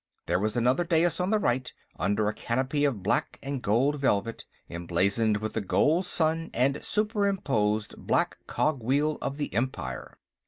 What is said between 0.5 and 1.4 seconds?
another dais on the